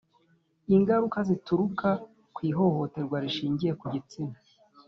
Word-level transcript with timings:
ingaruka 0.75 1.17
zituruka 1.27 1.89
ku 2.33 2.39
ihohoterwa 2.49 3.17
rishingiye 3.23 3.73
ku 3.79 3.85
gitsina 3.93 4.37